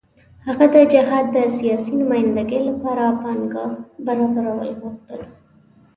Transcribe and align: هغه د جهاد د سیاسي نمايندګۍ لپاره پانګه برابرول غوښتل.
هغه 0.45 0.65
د 0.75 0.77
جهاد 0.93 1.25
د 1.35 1.37
سیاسي 1.57 1.93
نمايندګۍ 2.01 2.61
لپاره 2.69 3.03
پانګه 3.21 3.65
برابرول 4.05 4.69
غوښتل. 4.79 5.21